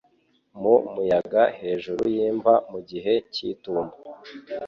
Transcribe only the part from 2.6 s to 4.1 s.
mu gihe cy'itumba